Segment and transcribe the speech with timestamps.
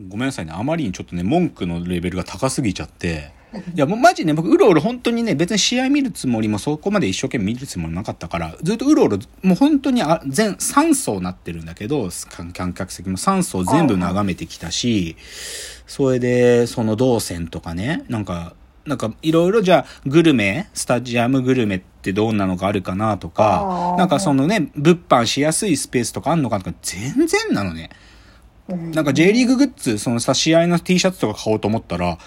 [0.00, 0.52] ごめんなさいね。
[0.52, 3.32] あまりにちょっとね、文句のレベルが高すぎちゃって。
[3.74, 15.16] いや、もうマジね、僕、うろうろ本当にね、別に試合見るつもりもそこまで一生懸命見るつもりなかったから、ずっとうろうろ、もう本当にあ全、3層なってるんだけど、観観客席も3層全部眺めてきたし、
[15.86, 18.54] それで、その動線とかね、なんか、
[18.86, 27.90] なんか、いろいろじゃあ、グルメ、スタジアムグルメってどんなのがあるかなとかなんかそのね、物販しやすいスペースとかあんのかとか、全然なのね。
[28.68, 32.18] なんか J リーググッズ、そのさ、試合の T シャツとか買おうと思ったら、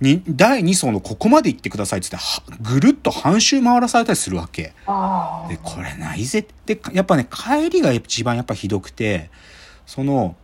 [0.00, 4.74] に、第2層のここまで行ってくださいって言って、はぐるっと半周回らされたりするわけ。
[4.86, 9.30] あで、これないぜって、やっぱね、帰りが一番やっぱひどくて、
[9.86, 10.36] その、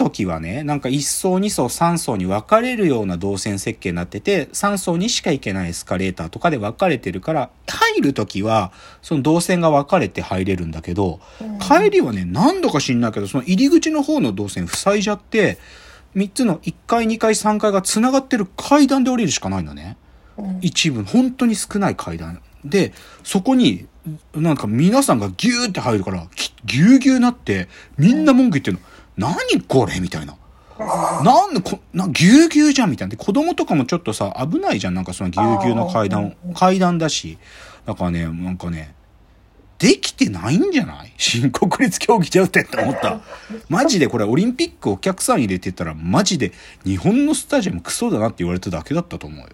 [0.00, 11.20] 時はね、なんか1層、2層、3層に分かれるような動線設計になってて、3層にしか行けないエスカレーターとかで分かれてるから、入る時は、その動線が分かれて入れるんだけど、
[11.60, 15.58] 帰りはね、何度か知んないけど、その入り口の方の動線塞いじゃって、
[16.16, 19.98] 3つの1階、2階、3階が繋がってる階段で降りるしかないのね。
[20.62, 22.40] 一部、本当に少ない階段。
[22.64, 23.86] で、そこに、
[24.34, 28.82] なんか皆さんがギューって入るから、きギューギューなって、みんな文句言ってるの。
[29.16, 30.00] 何これ？
[30.00, 30.36] みたいな。
[31.22, 33.10] なんでこ、な、ぎゅうぎゅうじゃんみたいな。
[33.10, 34.94] で、子供とかもちょっとさ、危ないじゃん。
[34.94, 37.38] なんかそのぎゅうぎゅうの階段、階段だし。
[37.84, 38.94] だからね、なんかね、
[39.78, 41.12] できてないんじゃない？
[41.16, 43.20] 新国立競技場ってって思った。
[43.68, 46.52] マジでこれオリンピックお客さん入れてたら、マジで
[46.84, 49.48] 日本のスタジアムクソだなって言われただけだったと思うよ。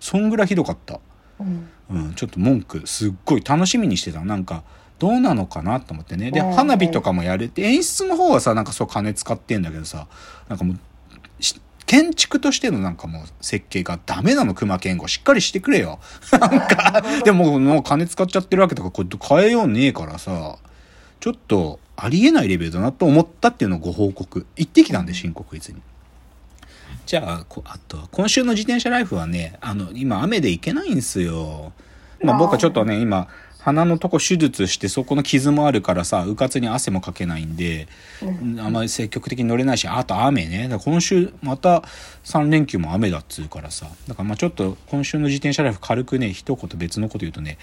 [0.00, 1.00] そんぐらいひどかった。
[1.40, 4.64] うんうん、ちょっと文句すっごい楽しみにしてたなんか
[4.98, 6.30] どうなのかなと思ってね。
[6.30, 6.52] でうん。
[6.52, 10.06] 花火とかもやれて演出の方はさなんかそう金使ってんだけどさ
[10.48, 15.98] なんかもうし建築としてのなんかもう設計がダメなの熊健吾しっかりしてくれよ。
[16.32, 20.58] なんかでももう金使っちゃってるわけとかこれ変えようねえからさ
[21.20, 24.46] ちょっとありえないレベルだなと思ったっていうのをご報告。
[24.56, 25.80] 行ってきたんで新国立に。
[27.06, 31.72] じゃあ、こあと、今週の自転車ライフはね、あの、今雨で行けないんですよ。
[32.22, 33.28] まあ僕はちょっとね、今、
[33.60, 37.88] 鼻のとこ手術してそこの傷もあるからさ、うかつに汗もかけないんで、
[38.58, 40.68] あんまり積極的に乗れないし、あと雨ね。
[40.68, 41.82] だ今週また
[42.24, 43.86] 3連休も雨だっつうからさ。
[44.06, 47.58] だからまあちょっと今週の自転車ライフ軽くね、一言別のこと言うとね、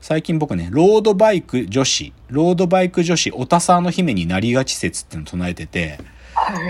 [0.00, 5.98] 最近僕ね、ロードバイク女子、ロードバイク女子、おたさの姫になりがち説っていうのを唱えてて、はい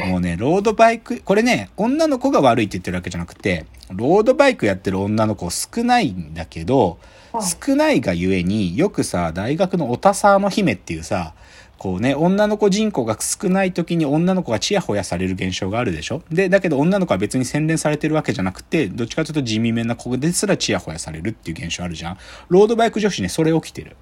[0.08, 6.98] もうね、ロードバイク、これね、女の子が悪いって言ってるわけじゃなくて、ロードバイクやってる女の子少ないんだけど、
[7.66, 11.34] 少ないがゆえによくさ、大学のおたさの姫っていうさ、
[11.76, 16.22] こうね、女の子人口が少ない時に女の子がチヤホヤされる現象があるでしょ？
[16.28, 22.18] で、だけど女の子は別に洗練されてるわけじゃなくて、どっちかというと地味めな子ですらチヤホヤされるっていう現象あるじゃん
[22.48, 23.96] ロードバイク女子ね、それ起きてる。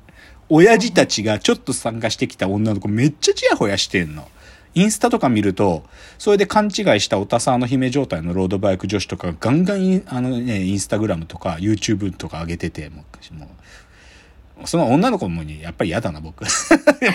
[0.48, 4.26] 親父たちがちょっと参加してきた女の子めっちゃチヤホヤしてんの。
[4.76, 5.84] インスタとか見ると、
[6.18, 13.02] それで勘違いしたおたさの姫状態のロードバイク女子とかガンガンイン、あのね、インスタグラムとか YouTube とか上げてて、も
[14.62, 16.44] う、その女の子もやっぱり嫌だな、僕。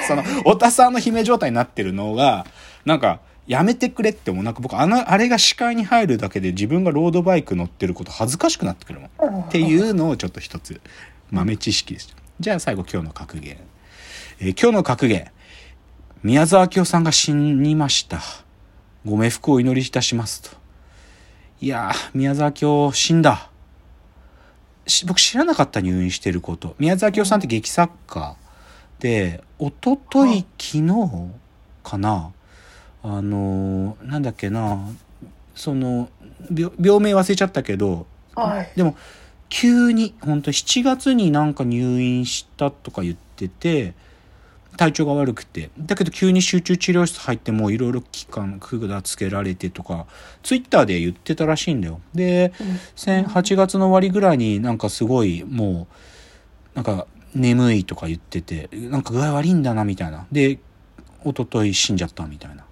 [0.07, 2.47] その、おたさの姫状態になってるのが、
[2.83, 9.41] なんか、やめてくれってもうなんか僕、あの、あれが視界に入るだけで自分がロードバイク乗ってること恥ずかしくなってくるもん。
[9.41, 10.81] っていうのをちょっと一つ
[11.29, 12.15] 豆知識でした。
[12.39, 13.57] じゃあ最後今日の格言。
[14.39, 15.29] えー今日の格言。
[16.23, 18.19] 宮沢明夫さんが死にました。
[19.05, 20.55] ご冥福をお祈りいたしますと。
[21.59, 23.49] いやー、宮沢明夫死んだ。
[24.85, 26.75] し僕知らなかった入院してること。
[26.77, 28.35] 宮沢明夫さんって劇作家
[28.99, 31.31] で、おととい昨日
[31.83, 32.31] かな。
[33.01, 34.77] あのーなんだっけな。
[35.55, 36.09] その、
[36.53, 38.05] 病病名忘れちゃったけど、
[38.35, 38.95] はいでも
[39.49, 43.93] 急に本当7月になんか入院したとか言ってて
[44.77, 45.69] 体調が悪くて。
[45.79, 50.05] だけど急に集中治療室入ってもういろいろ期間管つけられてとか
[50.43, 52.01] ツイッターで言ってたらしいんだよ。
[52.13, 52.53] で
[52.95, 55.87] 先8月の終わりぐらいになんかすごいも
[56.73, 60.25] うなんか眠いとか言っててなんか具合悪いんだなみたいな。
[60.31, 60.59] で
[61.23, 62.65] 一昨日死んじゃったみたいな。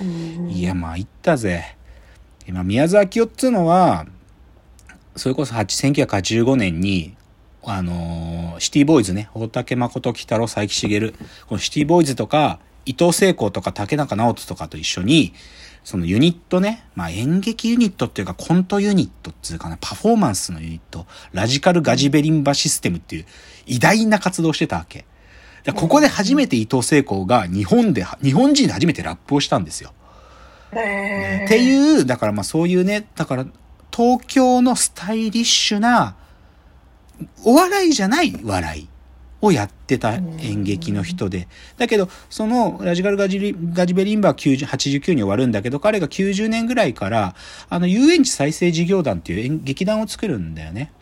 [0.00, 0.50] うん。
[0.50, 1.76] いや、まあ、言ったぜ。
[2.46, 4.06] 今、宮沢清っつうのは、
[5.16, 7.16] それこそ8 1985年に、
[7.68, 15.34] あのーシティボーイズね、大竹誠喜太郎、佐伯茂、このシティボーイズとか、伊藤聖子とか竹中直人とかと一緒に、
[15.84, 23.26] そのユニットね、まあ演劇ユニットっていうかコントユニットっていうかな、パフォーマンスのユニット、ラジカルガジベリンバシステムっていう
[23.66, 25.04] 偉大な活動をしてたわけ。
[25.74, 29.92] ここで初めて伊藤聖子が日本で、日本人で初めてラップをしたんですよ。
[30.72, 33.46] へーっていう、だからまあそういうね、だから
[33.92, 36.14] 東京のスタイリッシュな、
[37.44, 38.88] お笑いじゃない笑い
[39.40, 41.48] をやってた演劇の人で。
[41.76, 47.34] だけど、そのラジカルガジリガジベリンバー90 89に終わるんだけど、彼が90年ぐらいから、
[47.68, 50.92] あの、遊園地再生事業団っていう演劇団を作るんだよね。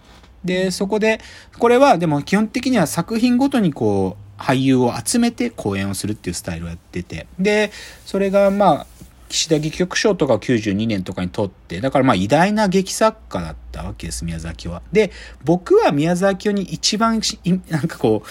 [0.44, 1.20] で、そこで、
[1.58, 7.26] これはでも基本的には作品ごとにこう、俳優を集めて公演をするっていうスタイルをやってて。
[7.38, 7.70] で、
[8.05, 8.87] それがまあ、
[9.34, 14.81] 岸田劇曲賞とかを92年とかに取って、だからまあ偉大な劇作家だったわけです、宮崎は。
[14.92, 15.10] で、
[15.44, 17.20] 僕は宮崎に一番、
[17.69, 18.28] なんかこう、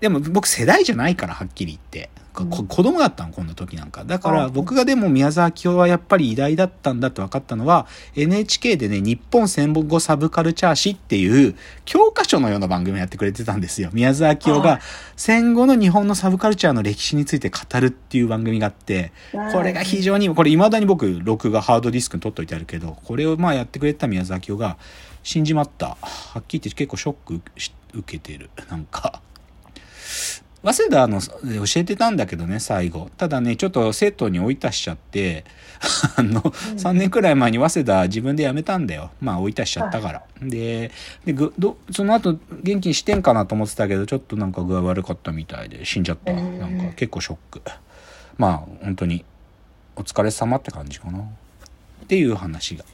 [0.00, 2.10] でも僕世代じゃないから、はっきり言って。
[2.34, 4.04] こ子供だったの、こんな時なんか。
[4.04, 7.86] だからあ僕がでも宮沢清はやっぱり偉大だったんだって分かったのは、
[8.16, 11.54] NHK でね、日本戦後サブカルチャー誌っていう
[11.84, 13.90] 教科書のような番組をやってくれてたんですよ。
[13.92, 14.80] 宮沢清が
[15.16, 19.12] 戦後の日本のサブカルチャーの歴史について語るっていう番組があって、
[19.52, 24.76] これが非常に、これ未だに僕、録画ハードディスクに取っといてあるけど、これをまあやってくれてた宮沢清が、
[25.22, 25.96] 死んじまった。
[26.00, 28.50] はっきり言って結構ショックし受けてる。
[28.68, 29.22] なんか。
[30.64, 31.30] 早稲田の教
[31.76, 33.10] えてたんだけどね、最後。
[33.18, 35.44] ただね、ちょっと生徒に追い出しちゃって、
[36.16, 39.10] あの、3年くらい前に早稲田自分で辞めたんだよ。
[39.20, 40.22] まあ追い出しちゃったから。
[40.40, 40.90] で、
[41.26, 46.32] でぐどその後元気にしてんかなと思ってたけど、ちょっとなんか具合悪かったみたいで死んじゃった。
[46.32, 47.62] うんなんか結構ショック。
[48.38, 49.24] まあ本当に
[49.96, 51.18] お疲れ様って感じかな。
[51.18, 52.84] っていう話が。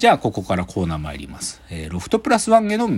[0.00, 1.60] じゃあ、ここからコーナー参ります。
[1.68, 2.94] えーロフトプラスワンへの道。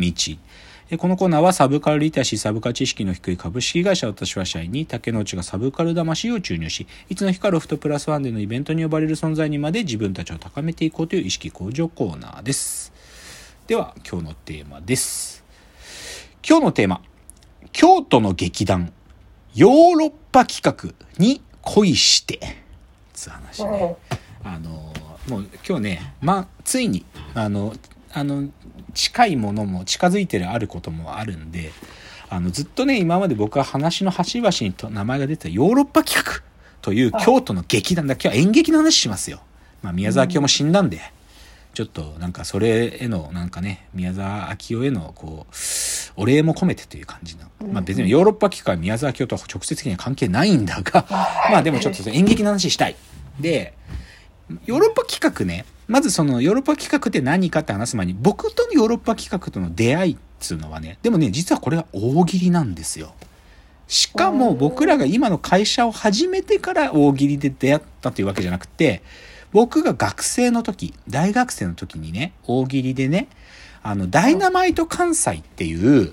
[0.88, 12.93] えーこのコーナーはサブカルリテラシー、サブカル知識の低い株式会社私は社員に竹之内がサブカル魂を注入し、いつの日かロフトプラスワンでのイベントに呼ばれる存在にまで自分たちを高めていこうという意識向上コーナーです。
[13.66, 15.43] では、今日のテーマです。
[16.49, 17.02] 今日のテーマ、
[17.72, 18.93] 京都の劇団、
[19.56, 22.38] ヨーロッパ企画に恋して、
[23.12, 23.96] つう話ね。
[24.44, 24.92] あの
[25.29, 27.05] もう今日ね、まあ、ついに
[27.35, 27.75] あの
[28.13, 28.49] あの
[28.95, 31.73] 近いものも近づいてるあることもあるんで
[32.29, 36.43] あのずっとね今まで僕は話の端々にと名前が出てたヨーロッパ企画
[36.83, 39.41] という京都の劇団だ今日は演劇の話しますよ、
[39.83, 41.01] まあ、宮沢清も死んだんで、
[41.75, 45.55] ちょっとなんかそれへのなんかね宮沢明夫へのこう
[46.17, 51.07] お礼も込めてという感じの、まあ、別にヨーロッパ企画は宮沢清とは直接的には関係ないんだが
[51.51, 52.97] まあでもちょっと演劇の話したい。
[53.41, 53.75] で
[54.67, 63.15] ヨーロッパ企画ね、まずそのヨーロッパ企画って何かって話す前に、僕とのヨーロッパ企画との出会いっつうのはね、でもね、実はこれが大喜利なんですよ。
[63.89, 69.03] しかも僕らが今の会社を始めてから大喜利で出会ったというわけじゃなくて、
[69.53, 73.29] 僕が学生の時、大学生の時にね、大喜利でね、
[73.83, 76.12] あの、ダイナマイト関西っていう、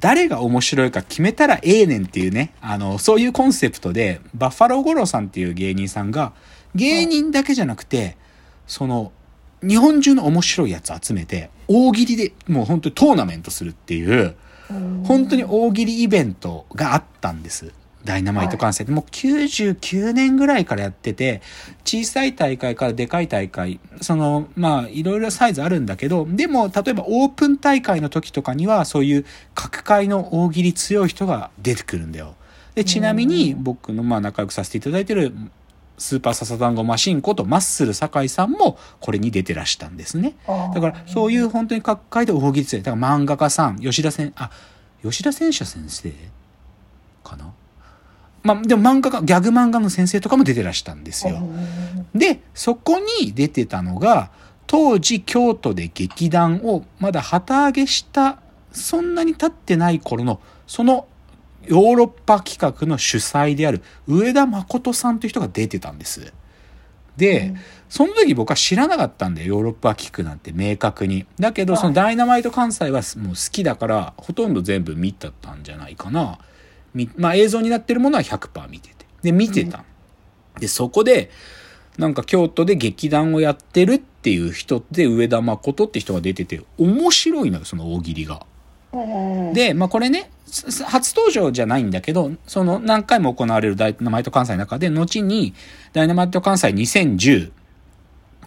[0.00, 6.32] 誰が面白いか決めたらええねんっていうね、あの、そういうコンセプトで、バッファロー五郎さんっていう芸人さんが、
[6.74, 8.16] 芸人だけじゃなくて、
[8.66, 9.12] その、
[9.62, 14.34] 日本中の面白いやつ集めて、大喜利でもう本当にトーナメントするっていう、
[15.04, 17.72] 本当に大喜利イベントがあったんです。
[18.04, 21.40] ダイナマイト関西で、もう99年ぐらいからやってて、
[21.84, 29.24] 小さい大会からでかい大会、その、まあ、いろいろサイズあるんだけど、でも、例えばオープン大会の時とかには、そういう
[29.54, 32.34] 各界の大喜利強い人が出てくるんだよ。
[32.74, 35.32] で、ちなみに僕のまあ仲良くさせていただいてる
[35.98, 40.34] スーパーササダンゴマシンことマッスル酒井さんもこれに出てらしたんですね。
[40.74, 42.82] だからそういう本当に各界で大喜利。
[42.82, 44.50] だから漫画家さん、吉田先、あ、
[45.02, 46.12] 吉田戦車先生
[47.22, 47.52] かな？
[48.42, 51.40] まあでも漫画家、ギャグ漫画の先生とかも出てらしたんですよ。
[52.14, 54.30] で、そこに出てたのが、
[54.66, 58.38] 当時京都で劇団をまだ旗揚げした、
[58.72, 61.06] そんなに経ってない頃の、その
[61.66, 66.32] ヨーロッパ企画の主催である上田誠さんという人が出てたんです。
[67.16, 67.54] で、
[67.88, 71.26] その時僕は知らなかったんだよ、ヨーロッパ企画なんて明確に。
[71.38, 76.38] だけど、そのダイナマイト関西はもう好きだから、ほとんど全部見たったんじゃないかな。
[76.94, 79.06] みまあ映像になってるものは100%見てて。
[79.22, 79.84] で、見てた。
[80.58, 81.30] で、そこで、
[81.98, 88.46] なんか京都で劇団をやってるっていう人で上田誠って人が出てて、面白いのよ、その大喜利が。
[89.54, 95.54] で、まあこれね、す初登場じゃないんだけど、その何回も行われるダイナマイト関西の中で、後に
[95.92, 97.52] ダイナマイト関西2010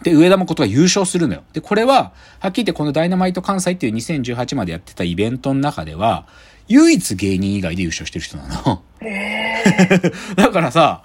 [0.02, 1.42] で上田誠が優勝するのよ。
[1.52, 6.26] で、これは、はっきり言ってこのダイナマイト関西っていう2018までやってたイベントの中では、
[6.68, 8.82] 唯一芸人以外で優勝してる人なの。
[10.36, 11.02] だからさ、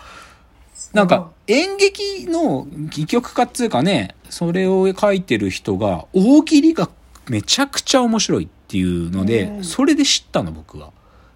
[0.93, 6.89] なんか演劇の戯曲家っていうかね、それを書いてる人が大喜利が
[7.29, 10.91] めちゃくちゃ面白いっていうので、それで知ったの僕は。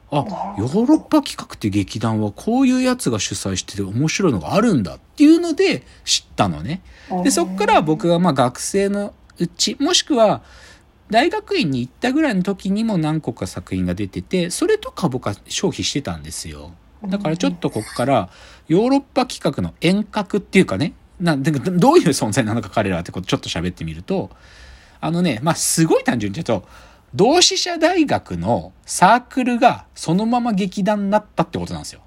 [0.09, 6.81] あ、ヨーロッパ企画って劇団はこういうやつが主催してて面白いのがあるんだっていうので知ったのね。
[7.23, 10.43] で、そっから僕がまあ学生のうち、もしくは、
[11.09, 16.71] 大学院に行ったぐらいの時にも何個か作品が出てて、それとか僕は消費してたんですよ。
[17.05, 18.29] だからちょっとここから
[18.67, 24.31] ヨーロッパ企画の遠隔っていうかね、なでどういう存在なのか彼らってことちょっと喋ってみると、
[24.99, 26.67] あのね、まあ、すごい単純に言うと、
[27.15, 32.01] 同志社大学のサークルがそのまま劇団になったってことなんですよ。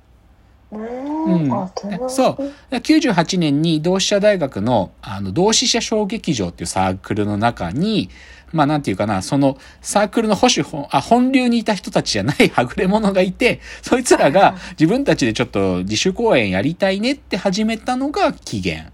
[0.71, 1.53] うん。
[1.53, 1.73] あ
[2.09, 2.37] そ
[2.71, 2.75] う。
[2.75, 8.11] 98年に同志社大学の、あの、同志社小劇場っていうサークルの中に、
[8.53, 18.93] まあなんていうかな、そのサークルの保守本、あ、本流にいた人たちじゃないはぐれ者がいて、そいつらが自分たちでちょっと自主公演やりたいねって始めたのが起源。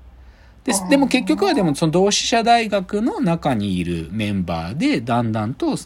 [0.65, 0.89] です。
[0.89, 5.77] でも結局はでもその同志社大学の中にいるメンバーでだんだんと、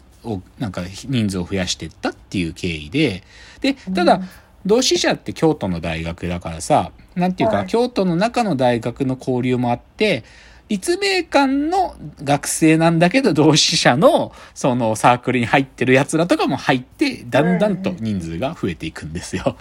[0.59, 3.23] なんか人数を増やしていったっていう経緯で、
[3.61, 4.21] で、ただ、
[4.65, 10.23] 同志社って京都の大学だからさ、なんていうか、京都の中の大学の交流もあって、
[10.69, 19.57] 立命館の学生なんだけど、同志社の、そのサークルに入ってる奴らとかも入って、だんだんと人数が増えていくんですよ。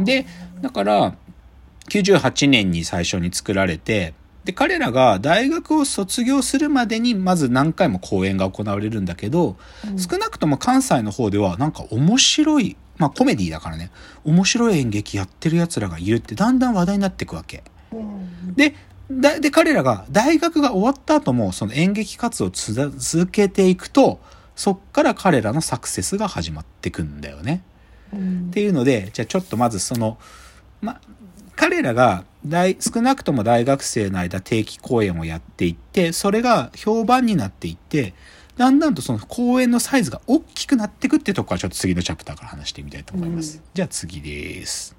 [0.00, 0.26] で、
[0.60, 1.14] だから、
[1.88, 4.12] 98年に最初に作られて、
[4.44, 9.56] で、彼らが大学を卒業するまでに、まず何回も講演が行われるんだけど、
[9.88, 13.90] うん、少なくとも関西の方では、なんか面白い、まあコメディだからね、
[14.24, 17.64] 面白い演劇やってる奴らがいるってだんだん話題になっていくわけ。
[17.90, 18.74] うん、で、
[19.40, 24.20] で、彼らが大学が終わった後も、その演劇活動を続けていくと、
[24.56, 27.62] そっから彼らのサクセスが始まっていくんだよね。
[28.12, 30.18] うん、っていうので、じゃあちょっとまずその、
[30.80, 31.00] ま、
[31.56, 38.14] 彼らが大、少なくとも大学生の間定期公演をやっていって、それが評判になっていって、
[38.56, 43.58] だんだんとその公演のサイズが大きくなっていくってとこはちょっと次のチャプターから話してみたいと思います。
[43.58, 44.93] うん、じゃあ次です。